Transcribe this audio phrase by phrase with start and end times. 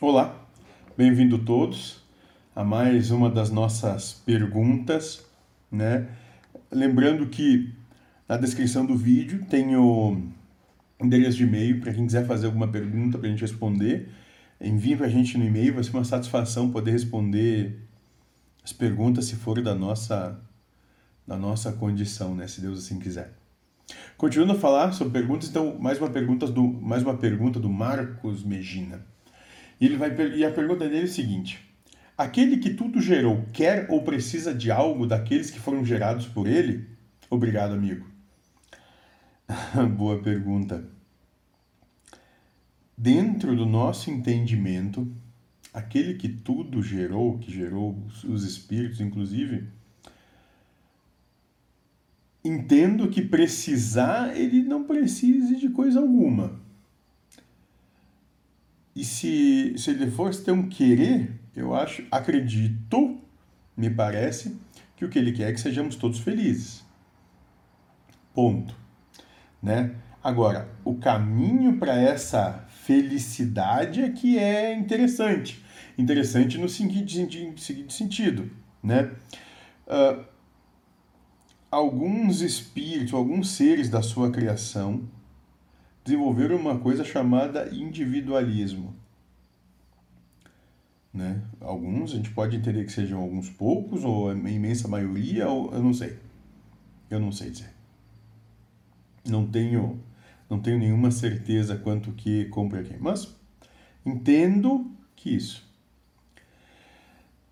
[0.00, 0.46] Olá,
[0.96, 2.04] bem-vindo todos
[2.54, 5.26] a mais uma das nossas perguntas,
[5.72, 6.06] né?
[6.70, 7.74] Lembrando que
[8.28, 10.22] na descrição do vídeo tem o
[11.02, 14.08] endereço de e-mail para quem quiser fazer alguma pergunta para a gente responder.
[14.60, 17.82] Envie para a gente no e-mail, vai ser uma satisfação poder responder
[18.62, 20.40] as perguntas se for da nossa
[21.26, 22.46] da nossa condição, né?
[22.46, 23.32] Se Deus assim quiser.
[24.16, 28.44] Continuando a falar sobre perguntas, então mais uma pergunta do mais uma pergunta do Marcos
[28.44, 29.04] Megina.
[29.80, 31.68] E, ele vai, e a pergunta dele é a seguinte:
[32.18, 36.84] Aquele que tudo gerou quer ou precisa de algo daqueles que foram gerados por ele?
[37.30, 38.04] Obrigado, amigo.
[39.96, 40.84] Boa pergunta.
[42.96, 45.06] Dentro do nosso entendimento,
[45.72, 49.68] aquele que tudo gerou, que gerou os espíritos, inclusive,
[52.44, 56.60] entendo que precisar, ele não precise de coisa alguma.
[58.98, 63.16] E se, se ele fosse ter um querer, eu acho, acredito,
[63.76, 64.58] me parece,
[64.96, 66.84] que o que ele quer é que sejamos todos felizes.
[68.34, 68.74] Ponto.
[69.62, 69.94] Né?
[70.20, 75.64] Agora, o caminho para essa felicidade é que é interessante.
[75.96, 77.54] Interessante no seguinte,
[77.90, 78.50] sentido.
[78.82, 79.12] Né?
[79.86, 80.24] Uh,
[81.70, 85.08] alguns espíritos, alguns seres da sua criação
[86.08, 88.96] desenvolveram uma coisa chamada individualismo.
[91.12, 91.42] Né?
[91.60, 95.82] Alguns a gente pode entender que sejam alguns poucos, ou a imensa maioria, ou eu
[95.82, 96.18] não sei.
[97.10, 97.70] Eu não sei dizer.
[99.26, 100.02] Não tenho,
[100.48, 103.34] não tenho nenhuma certeza quanto que compra quem, mas
[104.04, 105.66] entendo que isso.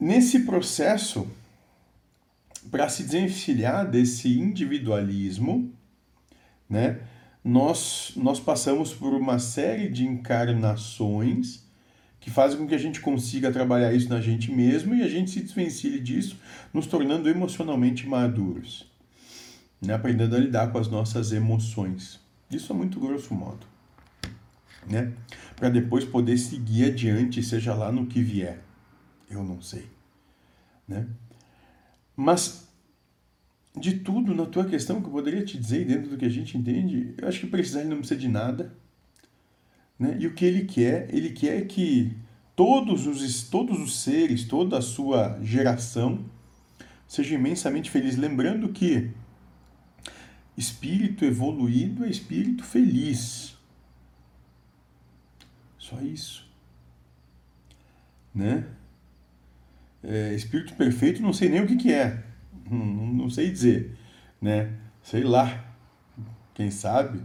[0.00, 1.28] Nesse processo,
[2.70, 5.70] para se desenfilhar desse individualismo,
[6.68, 7.00] né?
[7.48, 11.66] Nós, nós passamos por uma série de encarnações
[12.20, 15.30] que fazem com que a gente consiga trabalhar isso na gente mesmo e a gente
[15.30, 16.38] se desvencilhe disso,
[16.74, 18.86] nos tornando emocionalmente maduros,
[19.80, 19.94] né?
[19.94, 22.20] aprendendo a lidar com as nossas emoções.
[22.50, 23.66] Isso é muito grosso modo.
[24.86, 25.14] Né?
[25.56, 28.62] Para depois poder seguir adiante, seja lá no que vier.
[29.30, 29.86] Eu não sei.
[30.86, 31.06] Né?
[32.14, 32.67] Mas
[33.78, 36.56] de tudo na tua questão que eu poderia te dizer dentro do que a gente
[36.56, 38.74] entende, eu acho que precisar ele não precisa de nada.
[39.98, 40.16] Né?
[40.20, 41.12] E o que ele quer?
[41.14, 42.16] Ele quer que
[42.54, 46.24] todos os, todos os seres, toda a sua geração
[47.06, 48.16] seja imensamente feliz.
[48.16, 49.10] Lembrando que
[50.56, 53.56] espírito evoluído é espírito feliz.
[55.78, 56.46] Só isso.
[58.34, 58.64] Né?
[60.02, 62.27] É, espírito perfeito, não sei nem o que, que é.
[62.70, 63.96] Não, não sei dizer,
[64.40, 64.72] né?
[65.02, 65.64] Sei lá.
[66.54, 67.22] Quem sabe?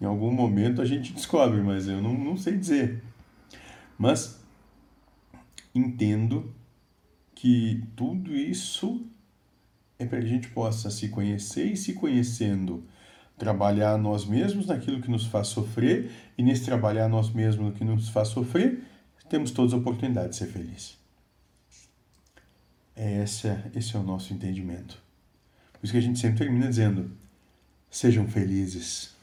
[0.00, 3.02] Em algum momento a gente descobre, mas eu não, não sei dizer.
[3.98, 4.42] Mas
[5.74, 6.54] entendo
[7.34, 9.06] que tudo isso
[9.98, 12.84] é para que a gente possa se conhecer e se conhecendo,
[13.38, 17.84] trabalhar nós mesmos naquilo que nos faz sofrer e nesse trabalhar nós mesmos no que
[17.84, 18.82] nos faz sofrer,
[19.28, 21.03] temos todas a oportunidade de ser felizes.
[22.96, 25.02] É essa, esse é o nosso entendimento.
[25.72, 27.10] Por isso que a gente sempre termina dizendo:
[27.90, 29.13] sejam felizes.